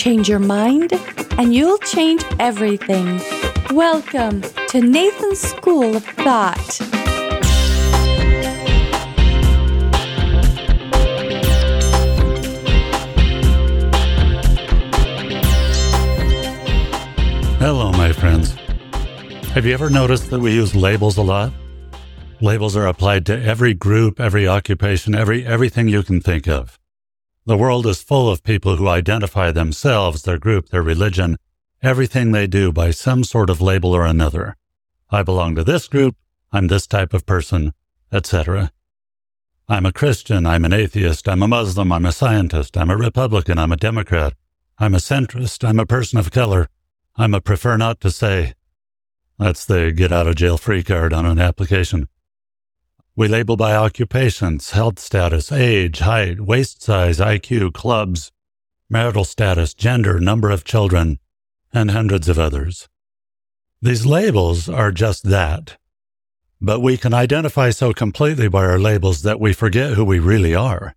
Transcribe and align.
Change 0.00 0.30
your 0.30 0.38
mind, 0.38 0.94
and 1.36 1.52
you'll 1.52 1.76
change 1.76 2.24
everything. 2.38 3.20
Welcome 3.70 4.40
to 4.68 4.80
Nathan's 4.80 5.38
School 5.38 5.94
of 5.94 6.02
Thought. 6.02 6.78
Hello, 17.58 17.92
my 17.92 18.10
friends. 18.14 18.54
Have 19.52 19.66
you 19.66 19.74
ever 19.74 19.90
noticed 19.90 20.30
that 20.30 20.40
we 20.40 20.54
use 20.54 20.74
labels 20.74 21.18
a 21.18 21.22
lot? 21.22 21.52
Labels 22.40 22.74
are 22.74 22.86
applied 22.86 23.26
to 23.26 23.38
every 23.38 23.74
group, 23.74 24.18
every 24.18 24.48
occupation, 24.48 25.14
every 25.14 25.44
everything 25.44 25.88
you 25.88 26.02
can 26.02 26.22
think 26.22 26.48
of. 26.48 26.79
The 27.50 27.56
world 27.56 27.84
is 27.84 28.00
full 28.00 28.30
of 28.30 28.44
people 28.44 28.76
who 28.76 28.86
identify 28.86 29.50
themselves, 29.50 30.22
their 30.22 30.38
group, 30.38 30.68
their 30.68 30.84
religion, 30.84 31.36
everything 31.82 32.30
they 32.30 32.46
do 32.46 32.70
by 32.70 32.92
some 32.92 33.24
sort 33.24 33.50
of 33.50 33.60
label 33.60 33.92
or 33.92 34.06
another. 34.06 34.56
I 35.10 35.24
belong 35.24 35.56
to 35.56 35.64
this 35.64 35.88
group, 35.88 36.14
I'm 36.52 36.68
this 36.68 36.86
type 36.86 37.12
of 37.12 37.26
person, 37.26 37.72
etc. 38.12 38.70
I'm 39.68 39.84
a 39.84 39.92
Christian, 39.92 40.46
I'm 40.46 40.64
an 40.64 40.72
atheist, 40.72 41.28
I'm 41.28 41.42
a 41.42 41.48
Muslim, 41.48 41.90
I'm 41.90 42.06
a 42.06 42.12
scientist, 42.12 42.76
I'm 42.76 42.88
a 42.88 42.96
Republican, 42.96 43.58
I'm 43.58 43.72
a 43.72 43.76
Democrat, 43.76 44.34
I'm 44.78 44.94
a 44.94 44.98
centrist, 44.98 45.68
I'm 45.68 45.80
a 45.80 45.86
person 45.86 46.20
of 46.20 46.30
color, 46.30 46.68
I'm 47.16 47.34
a 47.34 47.40
prefer 47.40 47.76
not 47.76 48.00
to 48.02 48.12
say. 48.12 48.54
That's 49.40 49.64
the 49.64 49.90
get 49.90 50.12
out 50.12 50.28
of 50.28 50.36
jail 50.36 50.56
free 50.56 50.84
card 50.84 51.12
on 51.12 51.26
an 51.26 51.40
application. 51.40 52.06
We 53.16 53.28
label 53.28 53.56
by 53.56 53.74
occupations, 53.74 54.70
health 54.70 54.98
status, 54.98 55.50
age, 55.50 55.98
height, 55.98 56.40
waist 56.40 56.82
size, 56.82 57.18
IQ, 57.18 57.72
clubs, 57.74 58.30
marital 58.88 59.24
status, 59.24 59.74
gender, 59.74 60.20
number 60.20 60.50
of 60.50 60.64
children, 60.64 61.18
and 61.72 61.90
hundreds 61.90 62.28
of 62.28 62.38
others. 62.38 62.88
These 63.82 64.06
labels 64.06 64.68
are 64.68 64.92
just 64.92 65.24
that. 65.24 65.76
But 66.60 66.80
we 66.80 66.96
can 66.96 67.14
identify 67.14 67.70
so 67.70 67.92
completely 67.92 68.48
by 68.48 68.64
our 68.64 68.78
labels 68.78 69.22
that 69.22 69.40
we 69.40 69.52
forget 69.54 69.94
who 69.94 70.04
we 70.04 70.18
really 70.18 70.54
are. 70.54 70.94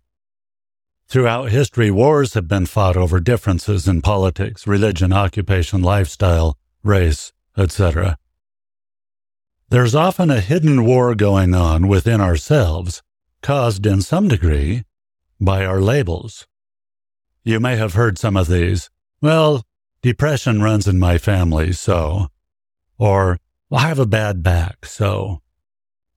Throughout 1.08 1.50
history, 1.50 1.90
wars 1.90 2.34
have 2.34 2.48
been 2.48 2.66
fought 2.66 2.96
over 2.96 3.20
differences 3.20 3.88
in 3.88 4.02
politics, 4.02 4.66
religion, 4.66 5.12
occupation, 5.12 5.82
lifestyle, 5.82 6.58
race, 6.82 7.32
etc. 7.56 8.18
There's 9.70 9.94
often 9.94 10.30
a 10.30 10.40
hidden 10.40 10.84
war 10.84 11.14
going 11.14 11.54
on 11.54 11.88
within 11.88 12.20
ourselves, 12.20 13.02
caused 13.42 13.86
in 13.86 14.02
some 14.02 14.28
degree 14.28 14.84
by 15.40 15.64
our 15.64 15.80
labels. 15.80 16.46
You 17.42 17.60
may 17.60 17.76
have 17.76 17.94
heard 17.94 18.18
some 18.18 18.36
of 18.36 18.48
these. 18.48 18.90
Well, 19.20 19.64
depression 20.02 20.62
runs 20.62 20.86
in 20.86 20.98
my 20.98 21.18
family, 21.18 21.72
so. 21.72 22.28
Or, 22.98 23.38
I 23.72 23.88
have 23.88 23.98
a 23.98 24.06
bad 24.06 24.42
back, 24.42 24.86
so. 24.86 25.42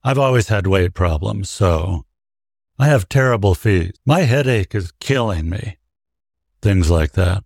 I've 0.03 0.19
always 0.19 0.49
had 0.49 0.67
weight 0.67 0.93
problems, 0.93 1.49
so. 1.49 2.05
I 2.77 2.87
have 2.87 3.09
terrible 3.09 3.55
feet. 3.55 3.97
My 4.05 4.21
headache 4.21 4.75
is 4.75 4.93
killing 4.99 5.49
me. 5.49 5.77
Things 6.61 6.89
like 6.91 7.13
that. 7.13 7.43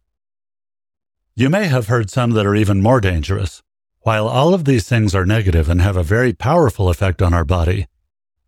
You 1.35 1.49
may 1.49 1.67
have 1.67 1.87
heard 1.87 2.09
some 2.09 2.31
that 2.31 2.45
are 2.45 2.55
even 2.55 2.81
more 2.81 2.99
dangerous. 2.99 3.63
While 4.03 4.27
all 4.27 4.55
of 4.55 4.65
these 4.65 4.87
things 4.87 5.13
are 5.13 5.25
negative 5.25 5.69
and 5.69 5.79
have 5.81 5.95
a 5.95 6.03
very 6.03 6.33
powerful 6.33 6.89
effect 6.89 7.21
on 7.21 7.33
our 7.33 7.45
body, 7.45 7.87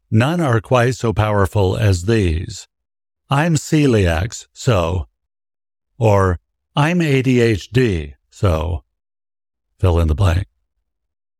none 0.09 0.41
are 0.41 0.59
quite 0.59 0.95
so 0.95 1.13
powerful 1.13 1.77
as 1.77 2.03
these. 2.03 2.67
I'm 3.29 3.55
celiac, 3.55 4.47
so. 4.51 5.07
Or, 5.99 6.39
I'm 6.75 6.99
ADHD, 6.99 8.15
so. 8.31 8.83
Fill 9.77 9.99
in 9.99 10.07
the 10.07 10.15
blank. 10.15 10.47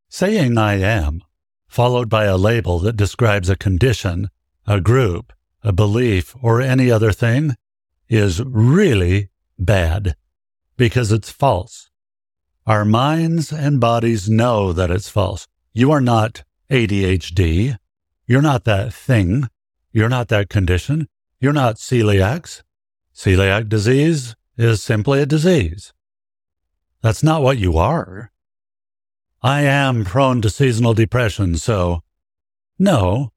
Saying 0.09 0.59
I 0.59 0.75
am, 0.75 1.23
followed 1.67 2.08
by 2.08 2.25
a 2.25 2.38
label 2.38 2.78
that 2.80 2.95
describes 2.95 3.50
a 3.50 3.56
condition, 3.56 4.30
a 4.68 4.80
group, 4.80 5.34
a 5.63 5.74
belief, 5.74 6.35
or 6.40 6.62
any 6.62 6.91
other 6.91 7.12
thing, 7.12 7.56
is 8.09 8.44
really 8.44 9.30
bad 9.57 10.16
because 10.78 11.12
it's 11.12 11.31
false. 11.31 11.90
Our 12.66 12.85
minds 12.85 13.51
and 13.51 13.81
bodies 13.81 14.29
know 14.29 14.72
that 14.72 14.90
it's 14.90 15.09
false. 15.09 15.50
You 15.74 15.91
are 15.91 16.00
not 16.00 16.44
ADHD. 16.72 17.78
You're 18.25 18.41
not 18.41 18.63
that 18.63 18.94
thing. 18.94 19.50
You're 19.91 20.07
not 20.07 20.29
that 20.29 20.47
condition. 20.47 21.09
You're 21.41 21.51
not 21.51 21.75
celiac. 21.75 22.62
Celiac 23.13 23.68
disease 23.68 24.38
is 24.56 24.81
simply 24.81 25.22
a 25.22 25.25
disease. 25.25 25.91
That's 27.01 27.22
not 27.22 27.41
what 27.41 27.57
you 27.57 27.78
are. 27.78 28.31
I 29.41 29.63
am 29.63 30.06
prone 30.06 30.41
to 30.41 30.50
seasonal 30.50 30.94
depression, 30.94 31.57
so 31.57 32.00
no. 32.80 33.34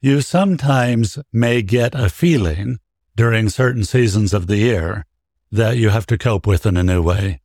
You 0.00 0.22
sometimes 0.22 1.20
may 1.32 1.62
get 1.62 1.94
a 1.94 2.10
feeling 2.10 2.78
during 3.14 3.48
certain 3.48 3.84
seasons 3.84 4.34
of 4.34 4.48
the 4.48 4.56
year 4.56 5.06
that 5.52 5.76
you 5.76 5.90
have 5.90 6.06
to 6.06 6.18
cope 6.18 6.48
with 6.48 6.66
in 6.66 6.76
a 6.76 6.82
new 6.82 7.00
way 7.00 7.42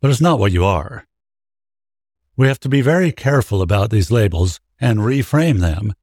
but 0.00 0.10
it's 0.10 0.20
not 0.20 0.38
what 0.38 0.52
you 0.52 0.64
are. 0.64 1.06
We 2.36 2.48
have 2.48 2.60
to 2.60 2.68
be 2.68 2.80
very 2.80 3.12
careful 3.12 3.60
about 3.62 3.90
these 3.90 4.10
labels 4.10 4.60
and 4.80 5.00
reframe 5.00 5.60
them. 5.60 5.94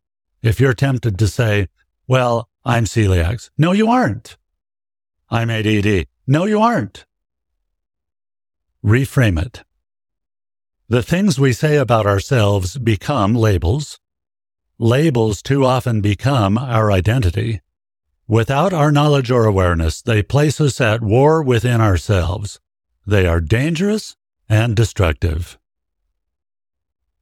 If 0.41 0.59
you're 0.59 0.73
tempted 0.73 1.17
to 1.17 1.27
say, 1.27 1.67
well, 2.07 2.49
I'm 2.63 2.85
celiac. 2.85 3.49
No, 3.57 3.71
you 3.71 3.89
aren't. 3.89 4.37
I'm 5.29 5.49
ADD. 5.49 6.07
No, 6.27 6.45
you 6.45 6.61
aren't. 6.61 7.05
Reframe 8.83 9.41
it. 9.41 9.63
The 10.87 11.03
things 11.03 11.39
we 11.39 11.51
say 11.51 11.75
about 11.77 12.05
ourselves 12.05 12.77
become 12.77 13.35
labels. 13.35 13.99
Labels 14.79 15.41
too 15.41 15.65
often 15.65 16.01
become 16.01 16.57
our 16.57 16.91
identity. 16.91 17.61
Without 18.27 18.73
our 18.73 18.91
knowledge 18.91 19.31
or 19.31 19.45
awareness, 19.45 20.01
they 20.01 20.21
place 20.21 20.61
us 20.61 20.79
at 20.79 21.01
war 21.01 21.41
within 21.41 21.81
ourselves. 21.81 22.59
They 23.07 23.25
are 23.25 23.39
dangerous 23.39 24.17
and 24.49 24.75
destructive. 24.75 25.57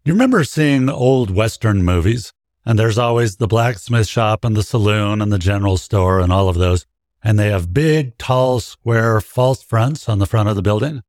You 0.03 0.13
remember 0.13 0.43
seeing 0.43 0.89
old 0.89 1.29
Western 1.29 1.83
movies? 1.83 2.33
And 2.65 2.79
there's 2.79 2.97
always 2.97 3.35
the 3.35 3.45
blacksmith 3.45 4.07
shop 4.07 4.43
and 4.43 4.57
the 4.57 4.63
saloon 4.63 5.21
and 5.21 5.31
the 5.31 5.37
general 5.37 5.77
store 5.77 6.19
and 6.19 6.33
all 6.33 6.49
of 6.49 6.55
those. 6.55 6.87
And 7.23 7.37
they 7.37 7.49
have 7.49 7.71
big, 7.71 8.17
tall, 8.17 8.59
square 8.61 9.21
false 9.21 9.61
fronts 9.61 10.09
on 10.09 10.17
the 10.17 10.25
front 10.25 10.49
of 10.49 10.55
the 10.55 10.63
building. 10.63 11.03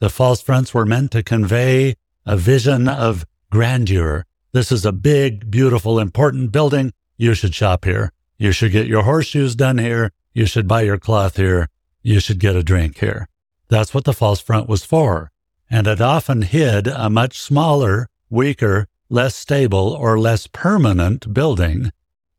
The 0.00 0.10
false 0.10 0.42
fronts 0.42 0.74
were 0.74 0.84
meant 0.84 1.12
to 1.12 1.22
convey 1.22 1.94
a 2.26 2.36
vision 2.36 2.88
of 2.88 3.24
grandeur. 3.50 4.26
This 4.50 4.72
is 4.72 4.84
a 4.84 4.90
big, 4.90 5.48
beautiful, 5.48 6.00
important 6.00 6.50
building. 6.50 6.92
You 7.16 7.34
should 7.34 7.54
shop 7.54 7.84
here. 7.84 8.10
You 8.36 8.50
should 8.50 8.72
get 8.72 8.88
your 8.88 9.04
horseshoes 9.04 9.54
done 9.54 9.78
here. 9.78 10.10
You 10.34 10.46
should 10.46 10.66
buy 10.66 10.82
your 10.82 10.98
cloth 10.98 11.36
here. 11.36 11.68
You 12.02 12.18
should 12.18 12.40
get 12.40 12.56
a 12.56 12.64
drink 12.64 12.98
here. 12.98 13.28
That's 13.72 13.94
what 13.94 14.04
the 14.04 14.12
false 14.12 14.38
front 14.38 14.68
was 14.68 14.84
for. 14.84 15.32
And 15.70 15.86
it 15.86 15.98
often 15.98 16.42
hid 16.42 16.86
a 16.86 17.08
much 17.08 17.38
smaller, 17.40 18.06
weaker, 18.28 18.86
less 19.08 19.34
stable, 19.34 19.94
or 19.94 20.20
less 20.20 20.46
permanent 20.46 21.32
building 21.32 21.90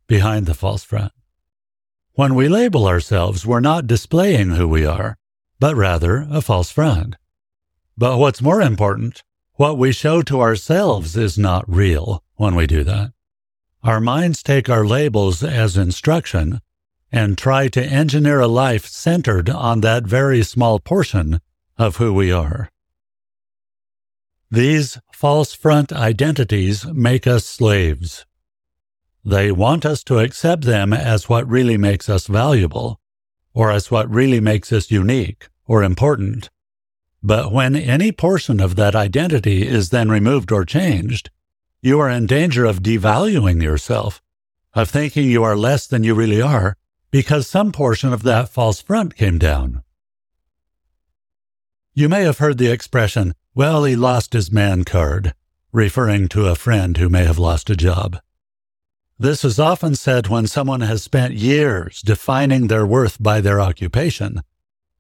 behind 0.06 0.46
the 0.46 0.54
false 0.54 0.84
front. 0.84 1.12
When 2.12 2.36
we 2.36 2.48
label 2.48 2.88
ourselves, 2.88 3.48
we're 3.48 3.62
not 3.62 3.88
displaying 3.88 4.52
who 4.52 4.68
we 4.68 4.86
are, 4.86 5.18
but 5.60 5.76
rather 5.76 6.28
a 6.30 6.40
false 6.40 6.70
front. 6.70 7.16
But 7.98 8.20
what's 8.20 8.44
more 8.44 8.62
important, 8.62 9.24
what 9.54 9.76
we 9.76 9.92
show 9.92 10.22
to 10.22 10.40
ourselves 10.40 11.18
is 11.18 11.36
not 11.36 11.66
real 11.68 12.24
when 12.36 12.54
we 12.54 12.68
do 12.68 12.84
that. 12.84 13.12
Our 13.82 14.00
minds 14.00 14.44
take 14.44 14.70
our 14.70 14.86
labels 14.86 15.42
as 15.42 15.78
instruction 15.78 16.62
and 17.14 17.38
try 17.38 17.68
to 17.68 17.86
engineer 17.86 18.40
a 18.40 18.48
life 18.48 18.88
centered 18.88 19.48
on 19.48 19.82
that 19.82 20.04
very 20.04 20.42
small 20.42 20.80
portion 20.80 21.40
of 21.78 21.98
who 21.98 22.12
we 22.12 22.32
are. 22.32 22.72
These 24.50 25.00
false 25.14 25.54
front 25.54 25.94
identities 25.94 26.88
make 26.88 27.28
us 27.28 27.46
slaves. 27.46 28.26
They 29.24 29.52
want 29.52 29.86
us 29.86 30.04
to 30.06 30.18
accept 30.18 30.64
them 30.64 30.92
as 30.92 31.30
what 31.30 31.48
really 31.48 31.78
makes 31.78 32.10
us 32.10 32.26
valuable, 32.26 33.00
or 33.54 33.70
as 33.70 33.92
what 33.92 34.10
really 34.10 34.40
makes 34.40 34.74
us 34.74 34.90
unique 34.90 35.50
or 35.68 35.84
important. 35.84 36.50
But 37.22 37.52
when 37.52 37.76
any 37.76 38.12
portion 38.12 38.60
of 38.60 38.76
that 38.76 38.96
identity 38.96 39.68
is 39.68 39.92
then 39.92 40.10
removed 40.10 40.52
or 40.52 40.66
changed, 40.66 41.30
you 41.80 42.00
are 42.00 42.10
in 42.10 42.26
danger 42.26 42.66
of 42.66 42.82
devaluing 42.82 43.62
yourself, 43.62 44.20
of 44.74 44.90
thinking 44.90 45.30
you 45.30 45.44
are 45.44 45.56
less 45.56 45.86
than 45.86 46.04
you 46.04 46.16
really 46.16 46.42
are, 46.42 46.76
because 47.14 47.46
some 47.46 47.72
portion 47.72 48.12
of 48.12 48.24
that 48.24 48.50
false 48.50 48.82
front 48.82 49.16
came 49.16 49.38
down. 49.38 49.84
You 51.94 52.10
may 52.10 52.24
have 52.24 52.40
heard 52.40 52.58
the 52.58 52.72
expression, 52.72 53.36
well, 53.54 53.84
he 53.84 53.96
lost 53.96 54.34
his 54.34 54.52
man 54.52 54.84
card, 54.84 55.36
referring 55.72 56.28
to 56.30 56.48
a 56.48 56.56
friend 56.56 56.98
who 56.98 57.10
may 57.10 57.24
have 57.24 57.38
lost 57.38 57.70
a 57.70 57.76
job. 57.76 58.18
This 59.20 59.46
is 59.46 59.60
often 59.60 59.94
said 59.94 60.28
when 60.28 60.48
someone 60.48 60.82
has 60.82 61.04
spent 61.04 61.36
years 61.36 62.02
defining 62.02 62.66
their 62.66 62.84
worth 62.84 63.22
by 63.22 63.42
their 63.42 63.62
occupation, 63.62 64.42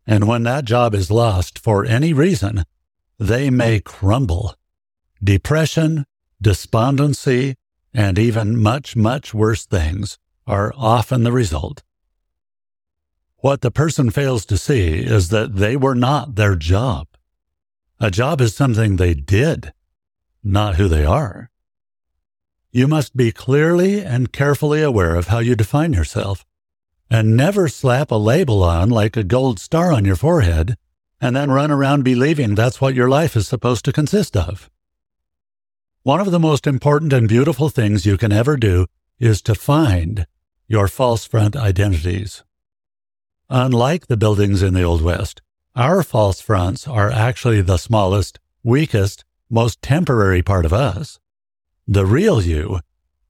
And 0.05 0.27
when 0.27 0.43
that 0.43 0.65
job 0.65 0.93
is 0.93 1.09
lost 1.09 1.57
for 1.57 1.83
any 1.83 2.13
reason, 2.13 2.65
they 3.17 3.49
may 3.49 3.79
crumble. 3.79 4.53
Depression, 5.23 6.05
despondency, 6.39 7.55
and 7.91 8.19
even 8.19 8.61
much, 8.61 8.95
much 8.95 9.33
worse 9.33 9.65
things 9.65 10.19
are 10.45 10.73
often 10.77 11.23
the 11.23 11.31
result. 11.31 11.81
What 13.43 13.59
the 13.59 13.71
person 13.71 14.09
fails 14.09 14.45
to 14.45 14.57
see 14.57 14.99
is 14.99 15.27
that 15.27 15.57
they 15.57 15.75
were 15.75 15.95
not 15.95 16.35
their 16.35 16.55
job. 16.55 17.09
A 17.99 18.09
job 18.09 18.39
is 18.39 18.55
something 18.55 18.95
they 18.95 19.13
did, 19.13 19.73
not 20.41 20.75
who 20.75 20.87
they 20.87 21.03
are. 21.03 21.51
You 22.71 22.87
must 22.87 23.17
be 23.17 23.33
clearly 23.33 23.99
and 23.99 24.31
carefully 24.31 24.81
aware 24.81 25.15
of 25.15 25.27
how 25.27 25.39
you 25.39 25.57
define 25.57 25.91
yourself, 25.91 26.45
and 27.09 27.35
never 27.35 27.67
slap 27.67 28.11
a 28.11 28.15
label 28.15 28.63
on 28.63 28.89
like 28.89 29.17
a 29.17 29.25
gold 29.25 29.59
star 29.59 29.91
on 29.91 30.05
your 30.05 30.15
forehead 30.15 30.77
and 31.19 31.35
then 31.35 31.51
run 31.51 31.69
around 31.69 32.03
believing 32.03 32.55
that's 32.55 32.79
what 32.79 32.95
your 32.95 33.09
life 33.09 33.35
is 33.35 33.45
supposed 33.45 33.83
to 33.83 33.91
consist 33.91 34.37
of. 34.37 34.69
One 36.03 36.21
of 36.21 36.31
the 36.31 36.39
most 36.39 36.65
important 36.65 37.11
and 37.11 37.27
beautiful 37.27 37.67
things 37.67 38.05
you 38.05 38.15
can 38.15 38.31
ever 38.31 38.55
do 38.55 38.85
is 39.19 39.41
to 39.41 39.53
find 39.53 40.27
your 40.65 40.87
false 40.87 41.25
front 41.25 41.57
identities. 41.57 42.45
Unlike 43.49 44.07
the 44.07 44.17
buildings 44.17 44.61
in 44.61 44.73
the 44.73 44.83
Old 44.83 45.01
West, 45.01 45.41
our 45.75 46.03
false 46.03 46.39
fronts 46.39 46.87
are 46.87 47.11
actually 47.11 47.61
the 47.61 47.77
smallest, 47.77 48.39
weakest, 48.63 49.25
most 49.49 49.81
temporary 49.81 50.41
part 50.41 50.65
of 50.65 50.73
us. 50.73 51.19
The 51.87 52.05
real 52.05 52.41
you, 52.41 52.79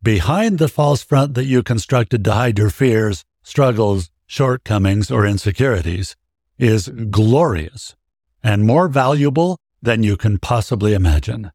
behind 0.01 0.59
the 0.59 0.67
false 0.67 1.03
front 1.03 1.33
that 1.33 1.45
you 1.45 1.63
constructed 1.63 2.23
to 2.25 2.33
hide 2.33 2.59
your 2.59 2.69
fears, 2.69 3.25
struggles, 3.41 4.11
shortcomings, 4.27 5.09
or 5.09 5.25
insecurities, 5.25 6.15
is 6.57 6.89
glorious 7.09 7.95
and 8.43 8.65
more 8.65 8.87
valuable 8.87 9.57
than 9.81 10.03
you 10.03 10.17
can 10.17 10.37
possibly 10.37 10.93
imagine. 10.93 11.51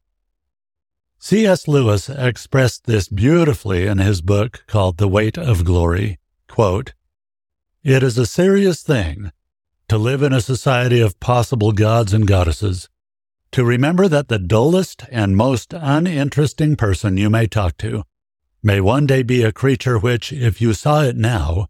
C.S. 1.19 1.67
Lewis 1.67 2.09
expressed 2.09 2.85
this 2.85 3.07
beautifully 3.07 3.85
in 3.85 3.97
his 3.97 4.21
book 4.21 4.63
called 4.67 4.97
The 4.97 5.07
Weight 5.07 5.37
of 5.37 5.65
Glory. 5.65 6.17
Quote, 6.47 6.93
it 7.83 8.03
is 8.03 8.17
a 8.17 8.25
serious 8.25 8.81
thing 8.83 9.31
to 9.87 9.97
live 9.97 10.21
in 10.21 10.33
a 10.33 10.41
society 10.41 11.01
of 11.01 11.19
possible 11.19 11.71
gods 11.71 12.13
and 12.13 12.27
goddesses, 12.27 12.89
to 13.51 13.63
remember 13.63 14.07
that 14.07 14.27
the 14.27 14.37
dullest 14.37 15.03
and 15.11 15.35
most 15.35 15.73
uninteresting 15.73 16.75
person 16.75 17.17
you 17.17 17.29
may 17.29 17.47
talk 17.47 17.77
to 17.77 18.03
may 18.61 18.79
one 18.79 19.05
day 19.05 19.23
be 19.23 19.41
a 19.41 19.51
creature 19.51 19.97
which, 19.97 20.31
if 20.31 20.61
you 20.61 20.73
saw 20.73 21.01
it 21.03 21.15
now, 21.15 21.67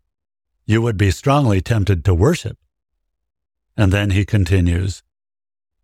you 0.65 0.81
would 0.81 0.97
be 0.97 1.11
strongly 1.11 1.61
tempted 1.61 2.03
to 2.03 2.13
worship. 2.13 2.57
And 3.77 3.93
then 3.93 4.11
he 4.11 4.25
continues, 4.25 5.03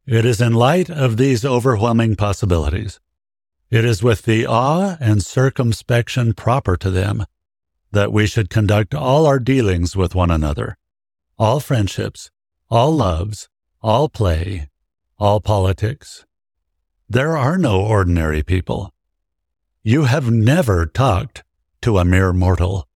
It 0.05 0.25
is 0.25 0.41
in 0.41 0.53
light 0.53 0.89
of 0.89 1.17
these 1.17 1.45
overwhelming 1.45 2.15
possibilities 2.15 2.99
it 3.71 3.83
is 3.83 4.03
with 4.03 4.23
the 4.23 4.45
awe 4.45 4.95
and 4.99 5.23
circumspection 5.23 6.33
proper 6.33 6.77
to 6.77 6.91
them 6.91 7.25
that 7.91 8.11
we 8.11 8.27
should 8.27 8.49
conduct 8.49 8.93
all 8.93 9.25
our 9.25 9.39
dealings 9.39 9.95
with 9.95 10.15
one 10.15 10.31
another, 10.31 10.77
all 11.37 11.59
friendships, 11.59 12.31
all 12.69 12.91
loves, 12.91 13.49
all 13.81 14.09
play, 14.09 14.69
all 15.17 15.39
politics. 15.39 16.25
There 17.09 17.37
are 17.37 17.57
no 17.57 17.81
ordinary 17.81 18.43
people. 18.43 18.93
You 19.83 20.05
have 20.05 20.31
never 20.31 20.85
talked 20.85 21.43
to 21.81 21.97
a 21.97 22.05
mere 22.05 22.33
mortal. 22.33 22.87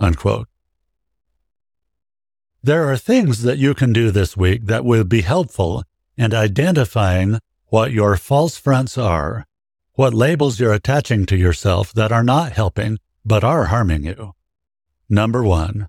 Unquote. 0.00 0.48
There 2.62 2.90
are 2.90 2.96
things 2.96 3.42
that 3.42 3.58
you 3.58 3.74
can 3.74 3.92
do 3.92 4.10
this 4.10 4.36
week 4.36 4.66
that 4.66 4.84
will 4.84 5.04
be 5.04 5.20
helpful 5.20 5.84
in 6.16 6.34
identifying 6.34 7.38
what 7.66 7.92
your 7.92 8.16
false 8.16 8.56
fronts 8.56 8.98
are 8.98 9.46
what 9.96 10.12
labels 10.12 10.60
you're 10.60 10.74
attaching 10.74 11.24
to 11.24 11.36
yourself 11.36 11.92
that 11.94 12.12
are 12.12 12.22
not 12.22 12.52
helping 12.52 12.98
but 13.26 13.42
are 13.42 13.64
harming 13.64 14.04
you. 14.04 14.32
Number 15.08 15.42
one, 15.42 15.88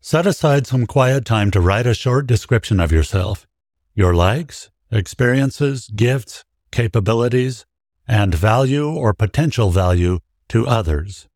set 0.00 0.26
aside 0.26 0.66
some 0.66 0.86
quiet 0.86 1.24
time 1.24 1.50
to 1.52 1.60
write 1.60 1.86
a 1.86 1.94
short 1.94 2.26
description 2.26 2.80
of 2.80 2.92
yourself, 2.92 3.46
your 3.94 4.14
likes, 4.14 4.70
experiences, 4.90 5.88
gifts, 5.88 6.44
capabilities, 6.70 7.64
and 8.06 8.34
value 8.34 8.88
or 8.88 9.14
potential 9.14 9.70
value 9.70 10.20
to 10.48 10.66
others. 10.66 11.26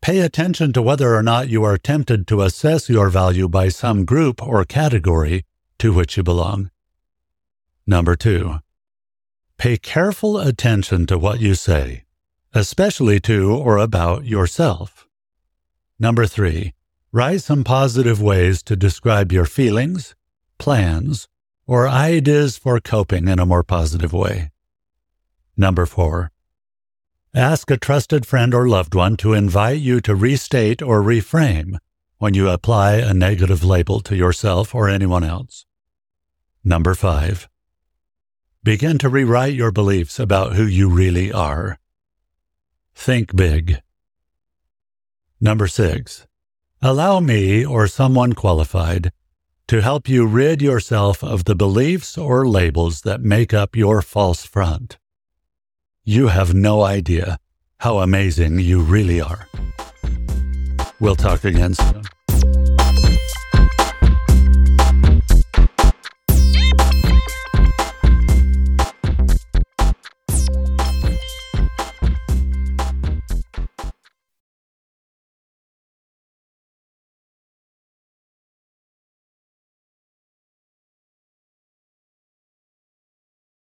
Pay 0.00 0.20
attention 0.20 0.72
to 0.72 0.82
whether 0.82 1.14
or 1.14 1.22
not 1.22 1.50
you 1.50 1.62
are 1.62 1.76
tempted 1.76 2.26
to 2.26 2.40
assess 2.40 2.88
your 2.88 3.10
value 3.10 3.48
by 3.48 3.68
some 3.68 4.04
group 4.04 4.42
or 4.42 4.64
category 4.64 5.44
to 5.78 5.92
which 5.92 6.16
you 6.16 6.22
belong. 6.22 6.70
Number 7.86 8.16
two, 8.16 8.60
Pay 9.58 9.76
careful 9.76 10.40
attention 10.40 11.06
to 11.06 11.16
what 11.16 11.38
you 11.38 11.54
say, 11.54 12.01
especially 12.54 13.20
to 13.20 13.52
or 13.52 13.76
about 13.78 14.24
yourself. 14.24 15.06
Number 15.98 16.26
three, 16.26 16.74
write 17.12 17.42
some 17.42 17.64
positive 17.64 18.20
ways 18.20 18.62
to 18.64 18.76
describe 18.76 19.32
your 19.32 19.44
feelings, 19.44 20.14
plans, 20.58 21.28
or 21.66 21.88
ideas 21.88 22.56
for 22.56 22.80
coping 22.80 23.28
in 23.28 23.38
a 23.38 23.46
more 23.46 23.62
positive 23.62 24.12
way. 24.12 24.50
Number 25.56 25.86
four, 25.86 26.30
ask 27.34 27.70
a 27.70 27.76
trusted 27.76 28.26
friend 28.26 28.52
or 28.54 28.68
loved 28.68 28.94
one 28.94 29.16
to 29.18 29.32
invite 29.32 29.80
you 29.80 30.00
to 30.00 30.14
restate 30.14 30.82
or 30.82 31.02
reframe 31.02 31.78
when 32.18 32.34
you 32.34 32.48
apply 32.48 32.94
a 32.94 33.14
negative 33.14 33.64
label 33.64 34.00
to 34.00 34.16
yourself 34.16 34.74
or 34.74 34.88
anyone 34.88 35.24
else. 35.24 35.66
Number 36.64 36.94
five, 36.94 37.48
Begin 38.64 38.96
to 38.98 39.08
rewrite 39.08 39.54
your 39.54 39.72
beliefs 39.72 40.20
about 40.20 40.52
who 40.52 40.64
you 40.64 40.88
really 40.88 41.32
are. 41.32 41.80
Think 42.94 43.34
big. 43.34 43.82
Number 45.40 45.66
six, 45.66 46.26
allow 46.80 47.20
me 47.20 47.64
or 47.64 47.86
someone 47.86 48.32
qualified 48.32 49.12
to 49.68 49.80
help 49.80 50.08
you 50.08 50.26
rid 50.26 50.60
yourself 50.62 51.24
of 51.24 51.44
the 51.44 51.54
beliefs 51.54 52.18
or 52.18 52.46
labels 52.46 53.02
that 53.02 53.22
make 53.22 53.54
up 53.54 53.74
your 53.74 54.02
false 54.02 54.44
front. 54.44 54.98
You 56.04 56.28
have 56.28 56.52
no 56.52 56.82
idea 56.82 57.38
how 57.78 57.98
amazing 57.98 58.58
you 58.58 58.80
really 58.80 59.20
are. 59.20 59.48
We'll 61.00 61.16
talk 61.16 61.44
again 61.44 61.74
soon. 61.74 62.02